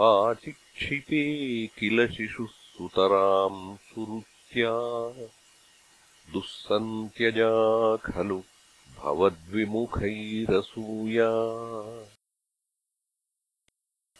[0.00, 5.28] आचिक्षिपे किल शिशुः सुतराम् सुरुच्या।
[6.32, 8.42] दुःसन्त्यजा खलु
[8.98, 11.30] भवद्विमुखैरसूया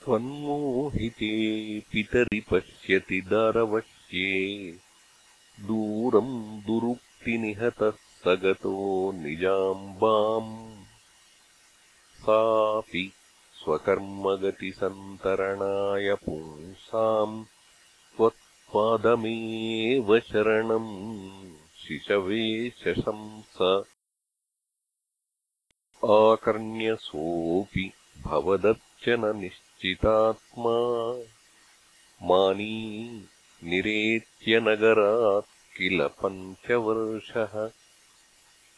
[0.09, 4.77] त्वन्मोहिते पितरि पश्यति दरवश्ये।
[5.61, 10.85] दूरम् दुरुक्तिनिहतः स गतो निजाम्बाम्।
[12.15, 13.13] सापि
[13.55, 17.45] स्वकर्मगतिसन्तरणाय पुंसाम्।
[18.17, 23.83] त्वत्पादमेव शरणम् शिशवे शशंस।
[26.05, 27.93] आकर्ण्यसोऽपि
[28.25, 29.51] भवदर्चन
[29.83, 31.23] चितात्मा
[32.23, 33.25] मानी
[33.65, 37.71] निरेत्यनगरात् किल पञ्चवर्षः।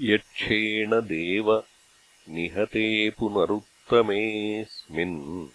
[0.00, 1.62] यक्षेण देव
[2.28, 5.46] निहते पुनरुत्तमेऽस्मिन्।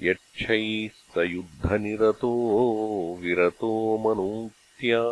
[0.00, 2.32] यक्षैः युद्धनिरतो
[3.20, 5.02] विरतो मनूत्या।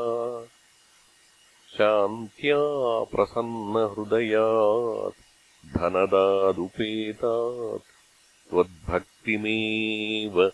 [1.78, 7.82] शान्त्या प्रसन्नहृदयात् धनदादुपेतात्
[8.50, 10.52] त्वद्भक्तिमेव